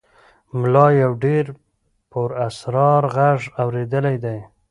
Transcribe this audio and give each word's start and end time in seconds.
ملا 0.59 0.87
یو 1.01 1.11
ډېر 1.23 1.45
پراسرار 2.11 3.03
غږ 3.15 3.41
اورېدلی 3.61 4.17
دی. 4.23 4.39